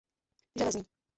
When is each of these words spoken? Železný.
Železný. 0.59 0.83